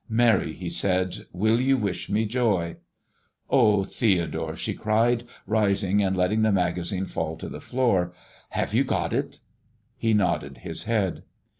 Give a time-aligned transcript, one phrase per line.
[0.09, 2.75] "Mary," he said, "will you wish me joy?"
[3.51, 8.11] "Oh, Theodore," she cried, rising and letting the magazine fall to the floor,
[8.49, 9.41] "have you got it?"
[9.95, 11.21] He nodded his head.